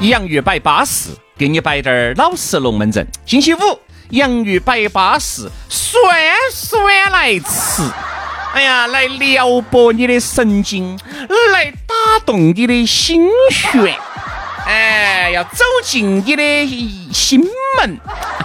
[0.00, 3.04] 洋芋摆巴适，给你摆点儿老式龙门阵。
[3.26, 3.58] 星期五，
[4.10, 6.00] 洋芋摆巴适，酸
[6.52, 7.82] 酸来吃。
[8.54, 10.96] 哎呀，来撩拨你的神经，
[11.52, 13.92] 来打动你的心弦。
[14.64, 17.44] 哎，要走进你的心
[17.76, 17.98] 门。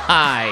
[0.08, 0.48] 哎，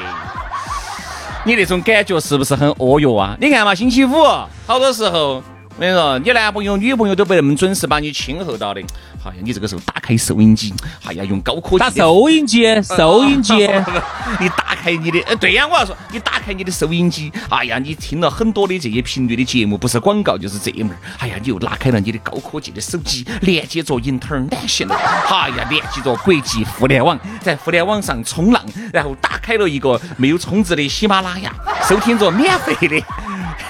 [1.44, 3.36] 你那种感觉是不是很哦哟啊？
[3.42, 4.24] 你看嘛，星期五
[4.68, 5.42] 好多时候。
[5.82, 8.80] 我跟你说，你男朋友、女朋友都不那么准时把你亲候到的。
[9.24, 10.72] 哎呀，你这个时候打开收音机，
[11.04, 13.56] 哎呀，用高科技打收音机， 收音机，
[14.40, 20.98] 你打开你的，呃，对呀，我要说，你打开你的收音机，哎呀，你听了很多的这些频率的节目，不是广告就是这门儿。
[21.18, 31.52] 哎呀，你又拉开了你的高科技的手机，连接着 internet，哎呀，连接着国际互联网，在互联网上冲浪，然后打开了一个没有充值的喜马拉雅，
[31.90, 33.04] 收听着免费的。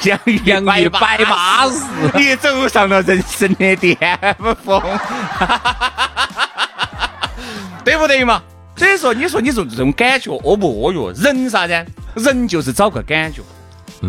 [0.04, 1.80] 洋芋摆巴适，
[2.16, 3.98] 你走上了人生的巅
[4.64, 4.82] 峰，
[7.84, 8.42] 对不对嘛？
[8.76, 11.12] 所以说，你说你说这种感觉哦不哦哟？
[11.12, 11.86] 人啥子？
[12.16, 13.42] 人就是找个感觉，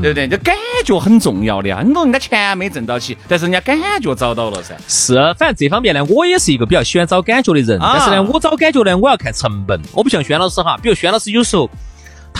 [0.00, 0.26] 对不对？
[0.26, 1.76] 这感觉很重要的呀。
[1.78, 4.74] 很多人家钱没挣到起，但是人家感觉找到了噻。
[4.88, 7.78] 是，反正这方面呢，我也是一个比较喜欢找感觉的人。
[7.80, 9.78] 但是呢，我找感觉呢，我要看成本。
[9.92, 11.68] 我不像轩老师哈，比如轩老师有时候。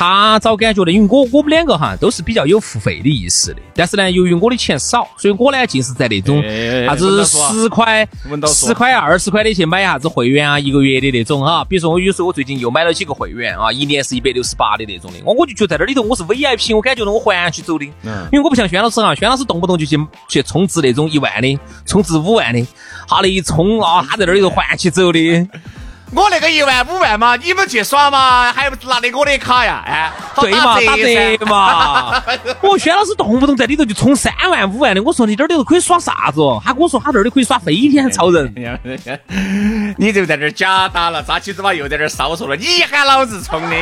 [0.02, 6.42] 他找感觉的，因为我我们两个哈都是比较有付费的意识的，但是呢，由于我的钱少，所以我呢尽是在那种
[6.86, 8.04] 啥子十块、
[8.48, 11.64] 十块、二十块的去买啥子会员啊，一个月的那种哈。
[11.66, 17.92] 比如说我有时候我最近又买了几个会员啊，一年是一百六十八的那种的，我我就觉得在这里头我是 VIP，我感觉到我环去走的，因
[18.32, 19.96] 为我不像轩老师哈，轩老师动不动就去
[20.28, 22.66] 去充值那种一万的，充值五万的，
[23.06, 25.48] 他那一充啊，他在那里头环起走的。
[26.14, 29.82] 我那个一万五万嘛，你们去耍嘛，还不是拿的我的卡呀？
[29.86, 32.22] 哎，对嘛，打折嘛。
[32.60, 36.42] 我轩老师动不动在里头就充三万五万的，我说你这里头可以耍啥子？
[36.42, 36.60] 哦？
[36.62, 38.52] 他跟我说他这里可以耍飞天超人。
[39.96, 42.56] 你就在这儿假打了，扎起嘴巴又在这儿骚说了。
[42.56, 43.76] 你喊老子充的，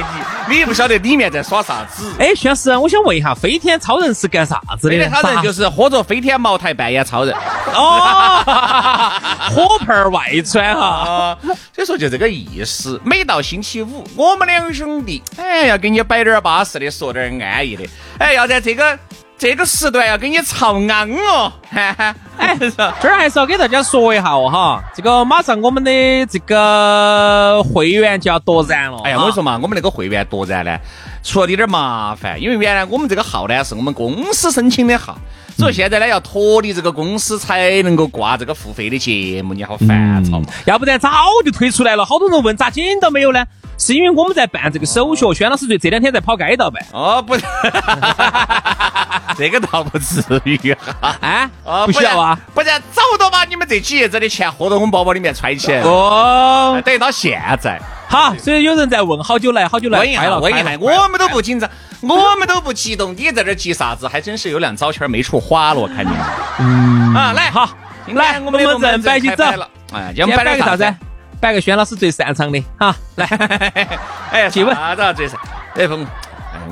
[0.48, 2.12] 你你不晓得里面在耍啥子？
[2.20, 4.90] 哎，轩老师，我想问一下，飞天超人是干啥子的？
[4.90, 7.34] 飞天超人就是喝着飞天茅台扮演超人。
[7.74, 8.40] 哦，
[9.50, 11.36] 火盆外穿哈。
[11.74, 12.19] 所以说就这。
[12.19, 17.84] 个意思，每到星期五，我们两兄弟，哎，要给你摆点巴适的，说点安逸的，
[18.18, 18.98] 哎，要在这个
[19.38, 22.16] 这个时段要给你朝安哦， 哎，
[22.58, 25.90] 这儿还是要给大家说一下哦，哈，这个马上我们的
[26.26, 30.78] 这个会员就要夺燃了，哎呀，我跟你说嘛，我们那个会员夺燃呢，
[31.22, 35.16] 出了点点麻烦，因为原来我们这个号呢是我们公司申请的号。
[35.56, 40.40] 所以现在呢，要脱离这个公司才能够挂这个付费的节目，你好烦躁。
[40.64, 41.10] 要不然早
[41.44, 42.04] 就推出来了。
[42.04, 43.44] 好多人问咋紧都没有呢？
[43.78, 46.84] 是因为我们在办这个手续，轩老师这这两天在跑街道办。
[46.92, 47.34] 哦，不，
[49.38, 51.16] 这个倒不至于哈。
[51.20, 51.50] 啊，
[51.86, 52.38] 不需要啊。
[52.54, 55.80] 不然早都把你们这几爷子的钱喝到我们包包里面揣起来。
[55.80, 57.80] 哦，等于到现在。
[58.06, 59.98] 好，所以有人在问好久来，好久来。
[60.00, 61.70] 问一下，问一下，我们都不紧张。
[62.02, 64.08] 我们都不激动，你在这急啥子？
[64.08, 66.10] 还真是有辆早圈没处花了，我看你。
[66.58, 67.68] 嗯啊，来好，
[68.08, 69.44] 来我们正摆起走。
[69.92, 70.94] 哎，今天摆个啥子？
[71.40, 73.26] 摆个轩老师最擅长的哈，来。
[74.30, 75.38] 哎，请问啥子最擅？
[75.74, 75.94] 哎不，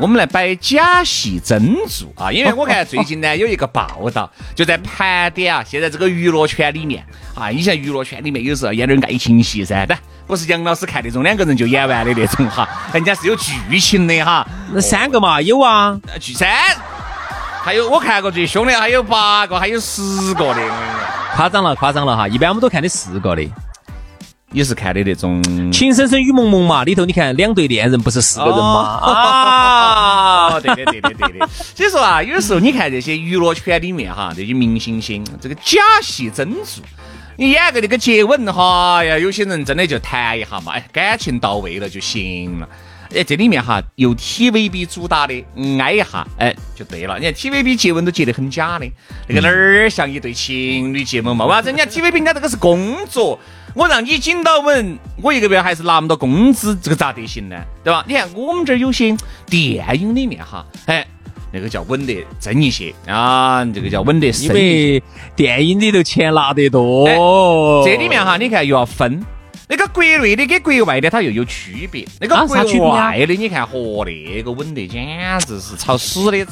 [0.00, 2.30] 我们来摆假戏真做啊！
[2.32, 7.04] 因为我看最近呢有一个报道，就在盘点啊，现在这个娱乐圈里面
[7.34, 9.98] 啊，以前娱乐圈里面有时候演点爱情戏噻，但。
[10.28, 14.46] 不是杨老师看那种两个人就演完的那种哈，人家是有剧情的哈。
[14.74, 16.46] 那三个嘛有啊，剧三，
[17.62, 20.60] 还有我看过最凶的还有八个，还有十个的。
[21.34, 22.28] 夸张了，夸张了哈！
[22.28, 23.42] 一般我们都看的四个的。
[24.50, 25.42] 你是看的那种
[25.72, 26.82] 《情深深雨蒙蒙嘛？
[26.82, 28.98] 里头你看两对恋人不是四个人吗？
[29.02, 31.48] 啊，对的对的对的。
[31.76, 36.82] 所以说啊，有时候你看这些娱乐圈里面哈，这些明星星这个假戏真做。
[37.36, 42.68] 你演个那个接吻哈呀，有些人真的就谈一下嘛，哎，感情到位了就行了。
[43.14, 45.44] 哎，这里面哈由 TVB 主打的
[45.78, 47.18] 挨一下，哎，就对了。
[47.18, 48.90] 你看 TVB 接吻都接得很假的，
[49.28, 51.44] 那个哪儿像一对情侣接吻嘛？
[51.46, 51.68] 为啥子？
[51.68, 53.38] 人家 TVB 人家这个是工作，
[53.78, 57.56] 我让你紧到稳，我一个月还是拿不到工资，这个咋得行呢？
[57.84, 58.04] 对吧？
[58.08, 59.16] 你看我们这儿有些
[59.46, 61.06] 电影里面哈，哎。
[61.50, 65.02] 那个叫稳得真一些啊，这个叫稳得深因为
[65.34, 67.08] 电影里头钱拿得多，
[67.86, 69.24] 这里面哈，你看又要分。
[69.66, 72.64] 那个国内的跟国外的它又有区别，那个国外
[73.26, 75.06] 的你看和，那个稳得简
[75.40, 76.36] 直是炒死的。
[76.36, 76.44] 你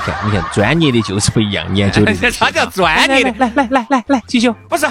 [0.00, 2.12] 看，你看，专业的就是不一样，研究的。
[2.32, 3.32] 啥叫专业的？
[3.38, 4.50] 来来来来来，继续。
[4.68, 4.84] 不是，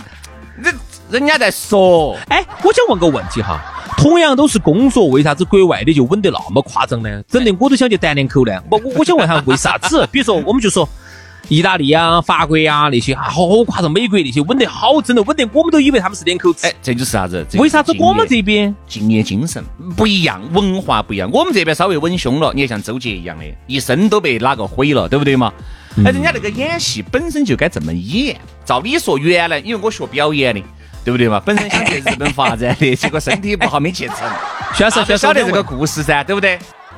[1.13, 2.17] 人人家在说。
[2.27, 3.59] 哎，我想问个问题哈，
[3.95, 7.21] 同样都是工作，为啥子国外的就稳得那么夸张呢？
[7.27, 8.51] 整得我都想去单两口呢。
[8.71, 10.07] 我我我想问下，为啥子？
[10.11, 10.89] 比如说，我们就说。
[11.49, 16.65] 意大利啊、法国啊那些啊，好夸张；美国那些稳得好，真的稳得，我们都以为他们是两口子。
[16.65, 17.45] 哎，这就是啥子？
[17.55, 19.61] 为啥子我们这边敬业精神
[19.97, 21.29] 不一样，文化不一样？
[21.33, 25.51] 我们这边稍微稳凶了，你看像周杰一样的，一生都被哪个毁了，对不对嘛？
[26.05, 28.39] 哎，人家那个演戏本身就该这么演。
[28.63, 30.61] 照理说，原来因为我学表演的，
[31.03, 31.41] 对不对嘛？
[31.45, 34.17] 本身想去日本发展的，结果身体不好没去成。
[34.73, 36.57] 需要是需要晓得这个故事噻，对不对？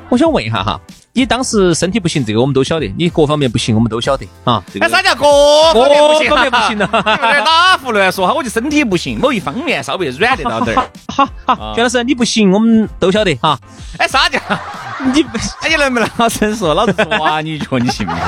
[0.09, 0.79] 我想问一下哈。
[1.17, 4.61] 你当时身体不行，这个我们都晓得；你各方面不行，我们都晓得啊。
[4.73, 5.23] 那啥叫各
[5.73, 6.29] 方面不行？
[6.29, 6.89] 各方面不行 呢？
[6.91, 8.33] 哪胡乱说哈？
[8.33, 10.83] 我就身体不行，某一方面稍微软得到点儿。
[11.07, 13.57] 好好，徐老师，你不行，我们都晓得哈。
[13.97, 14.37] 哎，啥叫？
[15.13, 15.37] 你不？
[15.61, 16.73] 哎，你能不能好生说？
[16.73, 18.21] 老子抓你一脚，你信不信？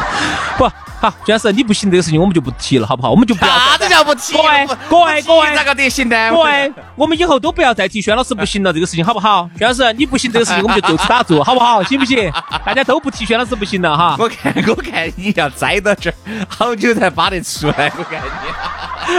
[0.57, 0.71] 不。
[0.99, 3.11] 好，徐老师，你不行这个事情我们就不提了，好不好？
[3.11, 3.51] 我们就不要。
[3.51, 4.33] 啥子叫不提？
[4.33, 6.31] 各位，各位，各位，咋个得行呢？
[6.31, 9.47] 各位，我们以后都不要再提轩老师不行了这个事情，好不好？
[9.59, 11.83] 轩老师，你不行这个事情我们就就此打住，好不好？
[11.83, 12.31] 行不行？
[12.65, 14.15] 大家都不提轩老师不行了哈。
[14.17, 16.15] 我看，我看你要栽到这儿，
[16.49, 17.91] 好久才扒得出来。
[17.95, 19.17] 我看你，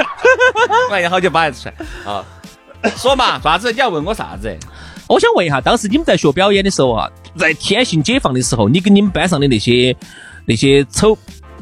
[0.88, 2.24] 我看你好久扒得出来啊？
[2.96, 3.70] 说嘛，啥子？
[3.70, 4.58] 你要问我啥子？
[5.08, 9.96] 我想问一下，当时你们在学表演的时候啊，在天性解放的时候，你跟你们班上的那些
[10.44, 11.16] 那些丑。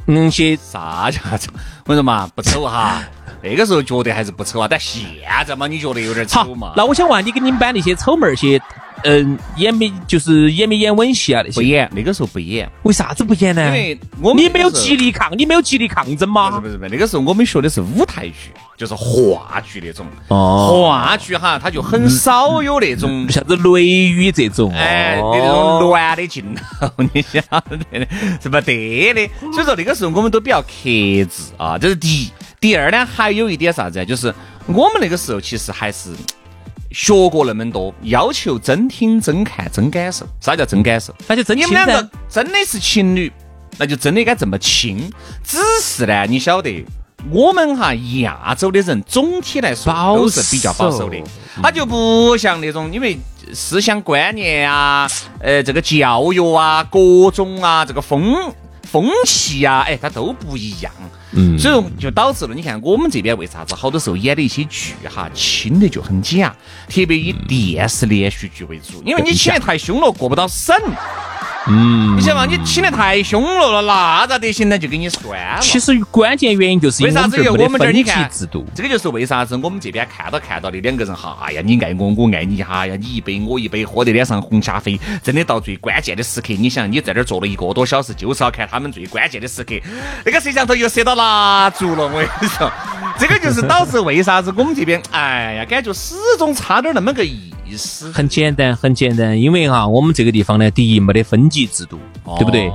[0.09, 1.51] 嗯，些啥叫丑？
[1.87, 3.03] 我说嘛，不丑哈。
[3.43, 5.03] 那个时候觉得还是不丑啊，但现
[5.47, 6.75] 在嘛，你觉得有点丑嘛？
[6.77, 8.61] 那我想问你，跟你们班那些丑妹儿些，
[9.03, 11.43] 嗯，演没就是演没演吻戏啊？
[11.45, 12.71] 那些不演，那个时候不演。
[12.85, 13.67] 为啥子不演呢？
[13.67, 16.51] 因为我们你没有极力抗，你没有极力抗争吗？
[16.51, 18.53] 不是不是不是，那个时候我们学的是舞台剧。
[18.77, 27.41] 就是话剧那种，哦，话剧哈，它就很少有那种啥子雷雨这种，哎，那种乱的镜头，你晓
[27.71, 28.07] 得的，
[28.43, 29.31] 是不得的。
[29.53, 30.69] 所以说那个时候我们都比较克
[31.25, 32.31] 制啊，这是第一。
[32.61, 34.35] 第二呢，还有一点啥子就是
[34.67, 36.11] 我们那个时候其实还是
[36.91, 40.27] 学过那么多，要求真听、真看、真感受。
[40.41, 41.15] 啥叫真感受？
[41.27, 41.57] 那就真。
[41.57, 43.33] 你们两个真的是情侣，
[43.79, 45.11] 那就真的该这么亲。
[45.43, 46.85] 只是呢，你晓得。
[47.31, 51.17] 我们哈亚洲的人总体来说都是比较保守的，
[51.63, 53.19] 他就不像那种因为
[53.53, 55.09] 思想观念啊，
[55.41, 58.53] 呃，这个教育啊，各种啊，这个风
[58.83, 60.93] 风气啊，哎，它都不一样。
[61.33, 66.55] 嗯，所以就导致了，你看我们这边为啥子好多时候演的一些剧哈，亲的就很假，
[66.89, 70.75] 特别以电视连续剧为主，因为你亲的太凶了，过不到审。
[71.69, 74.79] 嗯，你想嘛，你亲得太凶了，那咋得行呢？
[74.79, 75.59] 就给你算了。
[75.61, 77.37] 其实关键原因就是为啥子？
[77.51, 84.99] 我们这儿你看制度，这个就是为啥子我们这边看到看到的两个人哈，哎呀，你爱我，我爱你哈，呀，你一杯我一杯，喝得脸上红霞飞。
[85.23, 89.75] 真的到最关键的时刻，你想你在这儿坐了一个多小时，就是要看他们最关键的时刻，
[90.25, 92.05] 那个摄像头又摄到蜡烛了。
[92.07, 92.71] 我跟你说，
[93.19, 97.53] 这个就是导致为啥子我们这边，哎呀，感觉始终差点那么个意。
[97.69, 101.99] 意思很简单，很简单，因为哈，我们这个地方呢，第一没得分级制度，
[102.39, 102.71] 对不对？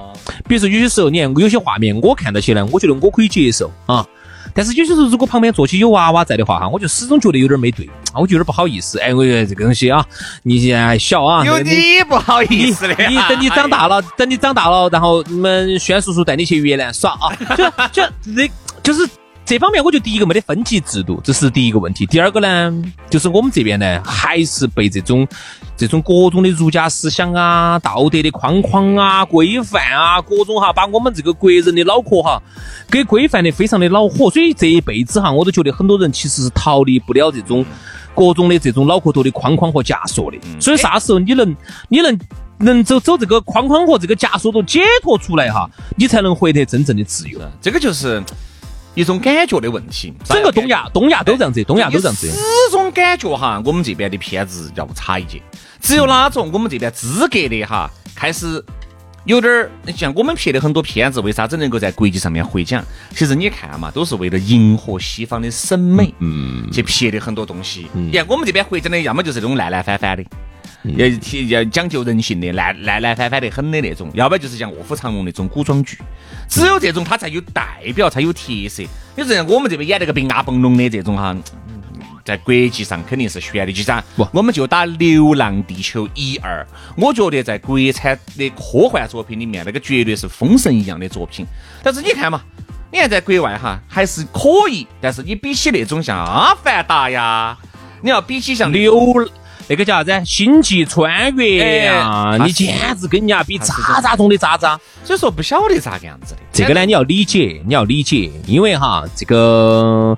[0.48, 4.06] 比如说有些时候，你看有些画面我看到起来，我觉得我可以接受啊。
[4.54, 9.00] 但是有些时候，如果旁边坐起有娃娃在的话，哈，我就始终觉得有点没对，我就有点不好意思。
[9.00, 10.06] 哎，我觉得这个东西啊，
[10.44, 11.72] 你现在还小啊，有你
[12.10, 12.94] 不好意思的。
[13.08, 18.50] 你等你长大了，等你长大了，然后你们轩叔叔带你去越南耍啊，就就那
[18.84, 19.08] 就是。
[19.44, 22.06] 这方面，我觉得第一个没得分级制度，这是第一个问题。
[22.06, 22.74] 第二个呢，
[23.10, 25.28] 就是我们这边呢，还是被这种
[25.76, 32.42] 这种各种的儒家思想啊、道德的框框啊、规范啊，各种哈，把我们这个国人的脑壳哈，
[32.90, 34.30] 给规范的非常的恼火。
[34.30, 37.66] 所以这一辈子哈，我都觉得很多人其实是逃离不了这种
[38.16, 40.38] 各种的这种脑壳头的框框和枷锁的。
[40.62, 41.54] 所以啥时候你能
[41.90, 42.20] 你能
[42.60, 47.38] 能走走这个框框和这个枷锁都解脱出来哈，你才能获得真正的自由。
[47.60, 48.24] 这个就是。
[48.94, 52.28] 一种感觉的问题，整个东亚，东亚都这样子，东亚都这样子。
[52.30, 52.38] 始
[52.72, 55.42] 终感觉哈，我们这边的片子要差一截。
[55.80, 58.64] 只有哪种我们这边资格的哈，开始
[59.24, 62.84] 有点儿像我们拍的很多片子，为啥子能够在国际上面获奖？
[63.16, 67.88] 其实你看嘛，都是为了迎合西方的审美，嗯，去拍的很多东西。
[67.94, 70.24] 你看我们这边获奖的，要么就是这种烂烂翻翻的。
[70.84, 75.98] 要提要讲究人性的烂烂烂翻翻的很的那种，要不然就是像卧虎藏龙那种古装剧，
[76.50, 78.84] 只有这种它才有代表，才有特色。
[79.16, 81.36] 你说像我们这边演那个冰阿崩龙的这种哈，
[82.26, 83.72] 在国际上肯定是悬的。
[83.72, 91.46] 就像不我们就打《流浪地球》一二，我觉得在国产的科幻作品里面，那个绝对是封神一样的作品。
[91.84, 92.42] 但是你看嘛，
[92.92, 97.58] 你看在国外哈还是可以，但是你比起那种像《阿凡达》呀，
[98.02, 99.14] 你要比起像流
[99.72, 100.26] 那个叫啥子？
[100.26, 104.78] 星际穿越呀，哎你简直跟人家比渣渣中的渣渣。
[105.06, 106.42] 所以说不晓得咋个样子的。
[106.52, 110.18] 这个呢，你要理解，你要理解，因为哈，这个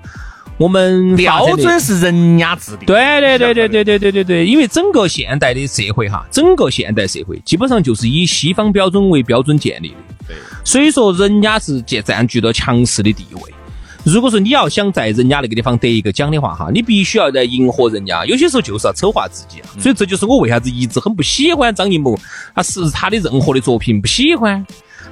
[0.58, 2.86] 我们标准是人家制定的。
[2.88, 9.96] 对对对对对对对对对，因为整个现代的社会哈，整个现代社会基本上就是以西方标准为标准建立的，
[10.30, 13.54] 对所以说人家是占占据了强势的地位。
[14.06, 19.70] 如果说你要想在人家那个地方得一个奖的话，哈，你必须要在迎合人家，有些时候就是要丑化自己啊。
[19.80, 22.20] 所以这就是我为啥子一直很不喜欢张艺谋，
[22.54, 24.66] 他是他的任何的作品不喜欢，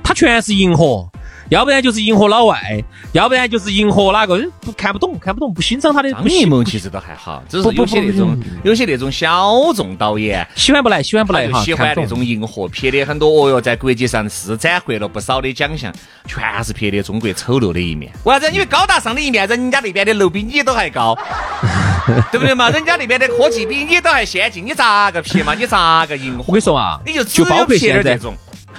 [0.03, 1.09] 他全是迎合。
[1.51, 2.81] 要不然就是迎合老外，
[3.11, 6.09] 要不然就是迎合哪个不看不懂，看不懂，不欣赏他的。
[6.13, 15.93] 张艺谋其实都还好，只是有些那种有些那种小众导演，喜欢不来，喜欢不来喜欢那种迎合，撇的很多哦哟，在国际上是斩获了不少的奖项，
[16.25, 18.09] 全是撇的中国丑陋的一面。
[18.23, 18.49] 为啥子？
[18.53, 21.13] 因为高大上的一面，人家那边的楼比你都还高，
[22.31, 22.69] 对不对嘛？
[22.69, 25.53] 人家那边的科技比你都还先进，你咋个撇嘛？
[25.53, 26.45] 你咋个迎合？
[26.47, 28.33] 我跟你说啊，你就只就包有撇括现在点这种。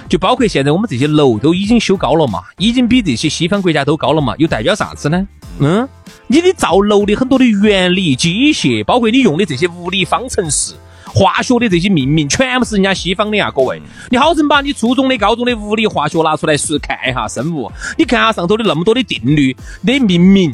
[0.09, 5.27] 就包括现在我们这些楼都已经修高了嘛，已经比这些西方国家都高了嘛，又代表啥子呢？
[5.59, 5.87] 嗯，
[6.27, 10.73] 你的造楼的很多的原理、机械，包括你用的这些物理方程式、
[11.05, 13.81] 化学的这些命名，全部是人家西方的呀，各位。
[14.09, 20.51] 你好生把你初中的、高中的物理、化学拿出来说看一下生物，你看下上头的那么多的定律的命名。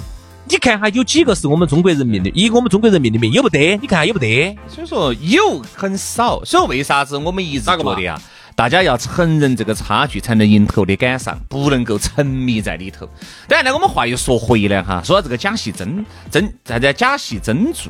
[0.51, 2.31] 你看下有几个是我们中国人民的？
[2.33, 3.77] 以我们中国人民的名有不得？
[3.77, 4.57] 你看下有不得？
[4.67, 8.19] 所以说有很少，所以为啥子我们一直觉得呀，
[8.59, 13.09] 大家要承认这个差距，才能迎头的赶上，不能够沉迷在里头。
[13.47, 17.89] 当然呢，我们话又说回来哈，说到这个假戏真真，大家假戏真做，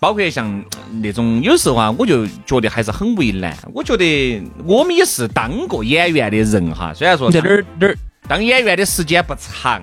[0.00, 0.64] 包括像
[1.00, 3.56] 那种有时候啊，我就觉得还是很为难。
[3.72, 7.96] 我觉得我们也是当过演员的人哈，虽然说你在哪儿哪儿？
[8.26, 9.80] 当演员的时间不长，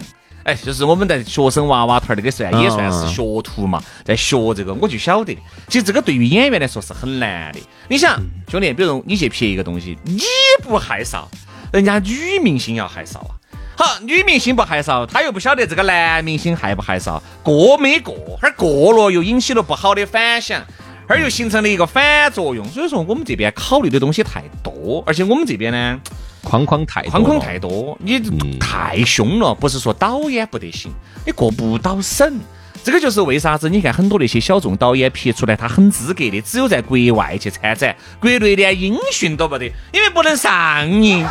[0.48, 5.38] 哎，就是我们在学生娃娃头儿那个算也算是嗯学徒嘛，在学这个，我就晓得，
[5.68, 7.60] 其实这个对于演员来说是很难的。
[7.89, 8.18] 你想，
[8.50, 10.22] 兄弟，比如你去拍一个东西，你
[10.63, 11.25] 不害臊，
[11.74, 13.36] 人家女明星要害臊啊。
[13.75, 20.62] 好，女明星不害臊，她又不晓得这个男明星害不害臊，过没过，哈儿过了又引起了不好的反响。
[21.10, 26.00] 哈儿又形成了一个反作用，所以说我们这边考虑的东西太多，而且我们这边呢，
[26.44, 28.20] 框框太框框太多，你
[28.60, 30.91] 太凶了，不是说导演不得行，
[31.25, 32.39] 你过不到审。
[32.84, 33.67] 这个就是为啥子？
[33.67, 41.27] 你看很多那些小众导演撇出来，他很资格的，只有在国外去参展，国内连音讯都不得，因为不能上映。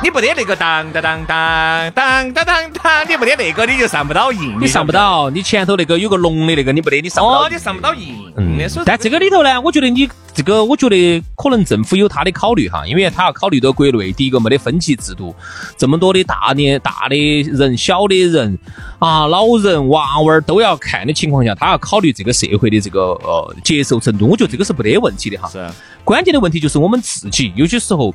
[0.00, 7.48] 你不得那个当当当当当当当当，你不得那个你就上不到印，你上不到，你前头那个有个龙的那个，你不得，你上不到哦，。
[7.50, 8.14] 你上不到印。
[8.36, 15.34] 嗯但这个里头呢，我觉得你这个，我觉得可能政府有他的考虑哈，因为他要考虑到国内第一个没得分级制度，
[15.76, 18.56] 这么多的大年大的人、小的人
[19.00, 25.48] 啊、老人、娃娃儿都要看的情况下，他要考虑这个社会的这个呃接受程度，我觉得这个是没得问题的哈。
[25.50, 25.68] 是
[26.04, 28.14] 关键的问题就是我们自己有些时候，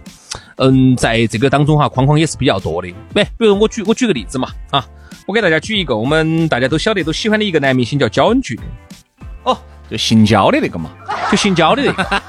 [0.57, 2.87] 嗯，在这个当中哈，框框也是比较多的。
[3.13, 4.85] 没，比如我举我举个例子嘛，啊，
[5.25, 8.57] 我给大家举一个我们大家都晓得都喜欢的一个男明星叫焦恩俊，
[9.43, 9.57] 哦，
[9.89, 10.91] 就姓焦的那个嘛。
[11.31, 12.21] 就姓焦的 那个。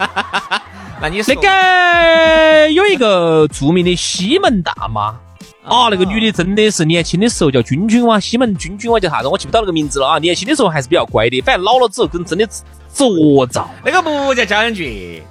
[1.03, 5.19] 那你那个有一个著名的西门大妈。
[5.65, 9.29] 啊，那个女的真的是年轻的时候叫君君哇，西门君君哇叫啥子？
[9.29, 10.19] 我记不到那个名字了啊。
[10.19, 12.47] 年轻的时候还是比较乖的，反正老了之后跟真的
[12.93, 13.71] 作造。
[13.83, 15.23] 那个不叫焦恩俊，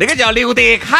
[0.00, 0.96] 那个叫刘德凯。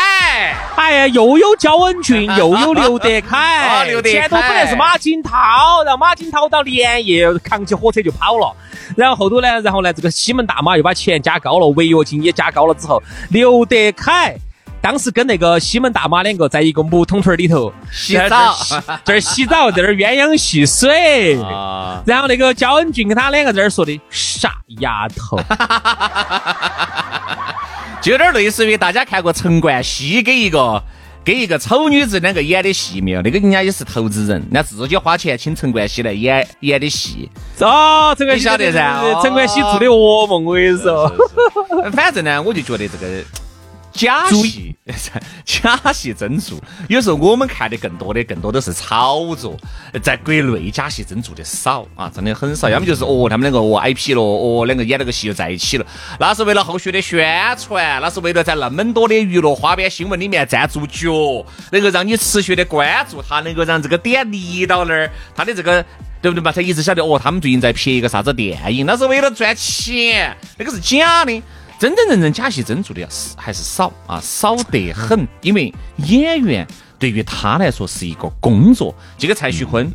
[0.76, 3.80] 哎呀，又有焦恩俊，又有刘德凯。
[3.80, 8.54] 哦刘德凯前头本来是马景涛，然后马景涛到连夜扛起火车就跑了。
[8.94, 14.36] 然后后头呢，然后呢，这个西门大妈又把钱加高了，违约金也加高了之后，刘德凯。
[14.82, 18.56] 当时跟那个西门大妈两个在一个木桶屯里头洗澡
[19.04, 21.38] 这儿洗澡，在 这儿鸳鸯戏水。
[21.42, 25.38] 啊，然后那个焦恩俊跟他两个在这儿说的傻丫头，
[28.00, 30.82] 就有点类似于大家看过陈冠希给一个
[31.22, 33.20] 给一个丑女子两个演的戏没有？
[33.20, 37.28] 那个人家也是投资人，人家自己花钱请陈冠希来演演的戏。
[37.60, 41.12] 哦，陈冠希你晓得噻哦陈冠希做的噩梦，我跟你说。
[41.92, 43.22] 反正呢，我就觉得这个
[43.92, 44.76] 假戏、
[45.44, 49.56] 假戏真做， 有时候我们看的更多的，更多都是炒作。
[50.02, 52.68] 在国内假戏真做的少啊，真的很少。
[52.68, 55.86] 要么就是哦，他们两个哦 IP 了，哦两个演了个戏又在一起了，
[56.18, 57.26] 那是为了后续的宣
[57.58, 65.84] 传，那是为了在那么多的娱乐花边新闻里面站住脚，能够让你持续的关注他，能够让这个点立到那儿，他的这个。
[66.22, 66.52] 对不对嘛？
[66.52, 71.42] 才一直晓得哦，他们最近在拍一个啥子电影，那是为了赚钱，那个是假的。
[71.80, 75.26] 真真正正假戏真做的是还是少啊，少得很。
[75.40, 76.66] 因为演员
[76.98, 78.94] 对于他来说是一个工作。
[79.16, 79.90] 这个蔡徐坤，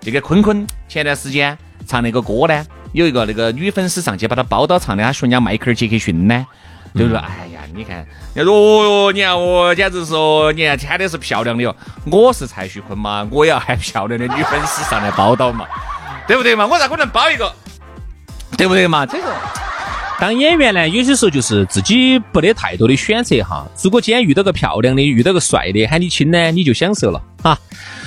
[0.00, 6.46] 这个坤坤前段时间唱那个歌呢，有一个那个女粉丝上去把他包到唱的，他学人家迈克尔·杰克逊呢，
[6.94, 7.18] 对不对？
[7.18, 7.96] 哎呀，你看，
[8.32, 11.74] 人家说哦哟，你看我简直说，你看天的是漂亮的哦。
[12.12, 15.66] 我是蔡徐坤嘛，我也要喊漂亮的女粉丝上来包到嘛，
[16.28, 16.64] 对不对嘛？
[16.64, 17.52] 我咋可能包一个？
[18.56, 19.04] 对不对嘛？
[19.04, 19.34] 这个。
[20.20, 23.66] 当演员呢，有些时候就是自己不得太多的选择哈。
[23.82, 27.58] 如果今天遇到个漂亮的，遇到个帅的，喊你亲呢，你就享受了哈。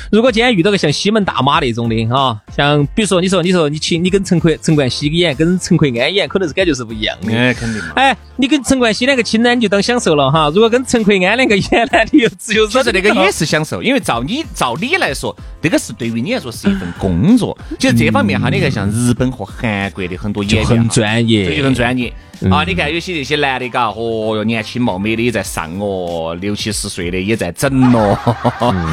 [0.10, 7.34] 如果今天遇到个像西门大妈那种的哈，像比如说你说你说你亲你跟陈奎陈冠希演，跟陈奎安演，可能是感觉是不一样的。
[7.36, 7.82] 哎，肯定。
[7.94, 10.50] 哎，你跟陈冠希两个亲呢，你就当享受了哈。
[10.56, 15.36] 如果跟陈奎安两个演呢， 你又只有其实那个也是享受，因为照你照你来说，
[15.68, 17.58] 这个是对于你来说是一份工作。
[17.78, 22.08] 其实这方面哈，你看像日本和韩国的很多演员很专业，这就很专业。
[22.50, 28.18] 啊，你看有些那些男的，嘎，哦哟，年轻貌美的也在上哦，六七十岁的也在整哦，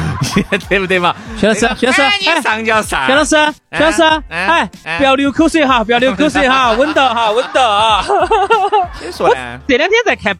[0.67, 1.15] 对不对嘛？
[1.37, 3.07] 薛老师，薛老师，你上就要上。
[3.07, 3.35] 薛老师，
[3.71, 8.05] 薛老师，哎，不要流口水哈，不要流口水哈， 稳到哈，稳到啊。
[9.01, 9.59] 你说呢？
[9.65, 10.35] 这两天在看。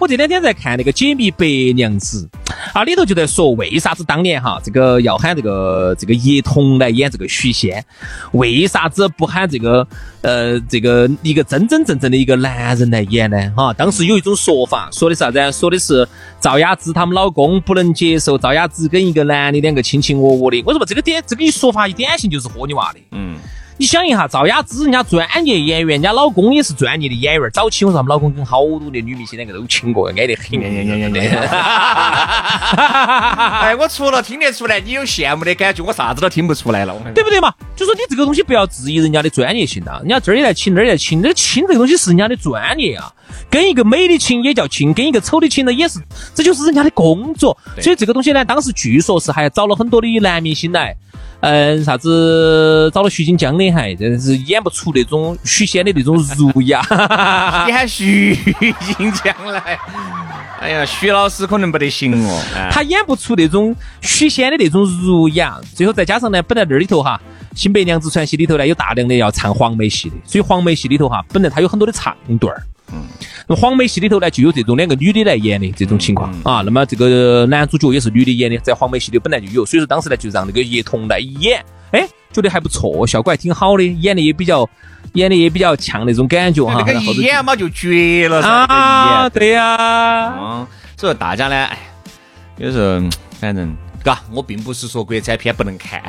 [0.00, 2.30] 我这两天在看那个《解密白娘子》，
[2.72, 7.84] 啊，里头就在说为啥子当年哈这个要喊这个这个叶童来演这个许仙，
[8.32, 9.86] 为啥子不喊这个
[10.22, 13.52] 呃这个一个真真正正的一个男人来演呢？
[13.56, 15.52] 哈，当时有一种说法，说的啥子？
[15.52, 16.06] 说的是
[16.40, 20.62] 赵雅芝他们老公不能接受赵雅芝跟一个男的两个卿卿我我的。
[20.64, 22.98] 我说，这个点这个一说法一典型就是豁你娃的。
[23.12, 23.36] 嗯。
[23.80, 27.48] 你想一下，赵雅芝人家专业演员，人家老公也是专业的演员。
[27.52, 30.58] 早期我说他们老公跟好多的女明星两个都亲过，挨得很。
[33.60, 37.54] 哎，我除了听得出来你有羡慕的感觉，我啥子都听不出来了，对不对嘛？
[37.76, 43.12] 就说你这个东西不要质疑人家的专业性啊，人家这儿也在亲，那儿也在亲，这个亲这个东西是人家的专业啊。
[43.48, 46.00] 跟一个美的亲也叫亲，跟一个丑的亲呢也是，
[46.34, 47.56] 这就是人家的工作。
[47.80, 50.96] 所以这个东西呢，当时据说是还找了很多的男明星来。
[51.40, 56.80] 嗯，啥子找了徐锦江的，还真是演不出那种许仙的那种儒雅。
[57.66, 59.78] 你喊徐锦江来，
[60.60, 62.42] 哎呀，徐老师可能不得行哦。
[62.72, 67.20] 他演不出那种许仙的那种儒雅，最后再加上呢，本来那里头哈，
[67.58, 72.62] 《新白娘子传奇》里头呢有大量的要唱黄梅戏的，所以黄梅戏里头哈，本来他有很多的唱段儿。
[72.90, 76.62] 嗯，那黄梅戏里头呢，就有这种两个女的来演的这种情况啊。
[76.64, 84.68] 那么这个男主角也是女的演的，在黄梅戏里本来就有，所以说当时呢就让那个叶童来演，哎，觉得还不错，效果还挺好的，演的也比较，
[85.14, 86.84] 演的也比较像那种感觉哈。
[86.86, 90.34] 那个一演嘛就绝了啊，对呀。
[90.38, 91.78] 嗯，所以大家呢，哎，
[92.58, 93.00] 有时候
[93.40, 93.76] 反正。
[94.04, 96.00] 嘎，我并不是说国产片不能看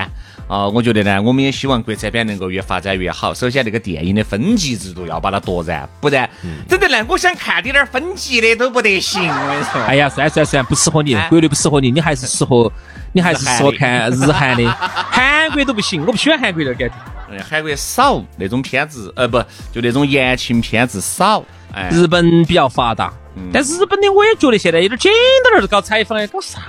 [0.50, 3.32] 啊，我觉得呢，我们也希望国产片能够越发展越好。
[3.36, 6.28] 首先，这个电影的分级制度要把它夺燃，不然
[6.68, 9.22] 真的呢，我想看点点分级的都不得行。
[9.30, 12.72] 我跟你说，哎呀，算算算，不适合你，国内不适合你，你还是适合，
[13.14, 14.68] 你还是适合看日韩的，
[15.12, 17.44] 韩国都不行，我不喜欢韩国的感觉。
[17.48, 19.38] 韩国少那种片子，呃，不，
[19.72, 21.44] 就那种言情片子少。
[21.72, 23.14] 哎，日本比较发达，
[23.54, 25.12] 但是日本的我也觉得现在有点紧
[25.44, 26.60] 到那儿搞采访的，搞啥？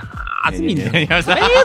[0.43, 0.89] 啥子名字？
[0.91, 1.05] 每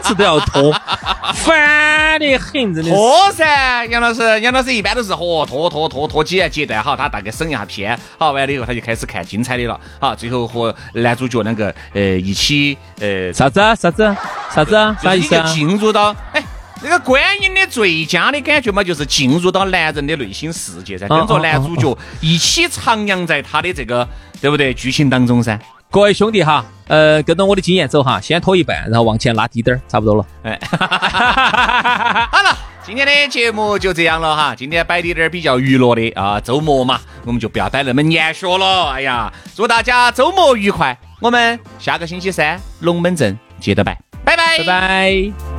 [0.03, 0.71] 次都要拖，
[1.33, 2.91] 烦得很，真的。
[2.91, 14.15] 拖噻，杨老师，杨老师一般都是和拖拖拖拖几阶段，好，他大概审一下片，好完了以后他就开始看精彩的了，好，最后和男主角两个呃一起呃啥子啥子
[14.53, 15.53] 啥子啥意思啊？
[15.53, 16.43] 进入到哎
[16.83, 24.07] 那个观影的最佳的感觉嘛，就是进入到男人的内心世界噻，跟着男主角一起徜徉在他的这个
[24.39, 25.59] 对不对剧情当中噻。
[25.89, 30.25] 各位兄弟哈，呃，跟着我的经验走哈，先拖一半，然后往前拉低点儿，差不多了。
[30.43, 30.59] 哎，
[32.29, 34.53] 好了，今天的节目就这样了哈。
[34.55, 38.91] 今天摆的点儿比较娱乐的啊，周末嘛，我们就不要摆那么严肃了。
[38.91, 45.56] 哎呀，祝大家周末愉快，我们下个星期三龙门阵接着摆，拜拜拜拜。